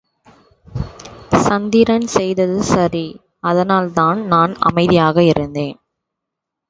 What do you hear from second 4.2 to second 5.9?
நான் அமைதியாக இருந்தேன்.